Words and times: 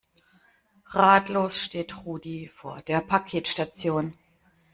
Ratlos 0.93 1.59
steht 1.61 1.95
Rudi 2.05 2.47
vor 2.47 2.81
der 2.81 3.01
Paketstation. 3.01 4.17